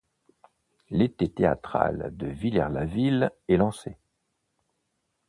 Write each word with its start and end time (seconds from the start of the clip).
L’été 0.89 1.29
théâtral 1.31 2.09
de 2.17 2.25
Villers-la-Ville 2.25 3.31
est 3.47 3.57
lancé. 3.57 3.97